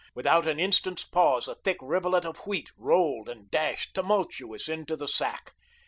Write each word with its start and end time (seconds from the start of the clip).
Without 0.15 0.47
an 0.47 0.59
instant's 0.59 1.03
pause, 1.05 1.47
a 1.47 1.53
thick 1.53 1.77
rivulet 1.79 2.25
of 2.25 2.47
wheat 2.47 2.71
rolled 2.75 3.29
and 3.29 3.51
dashed 3.51 3.93
tumultuous 3.93 4.67
into 4.67 4.95
the 4.95 5.07
sack. 5.07 5.53